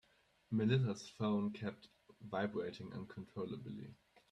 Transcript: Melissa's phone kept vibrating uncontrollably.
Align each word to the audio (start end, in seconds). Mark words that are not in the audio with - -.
Melissa's 0.49 1.07
phone 1.09 1.51
kept 1.51 1.89
vibrating 2.21 2.91
uncontrollably. 2.91 3.93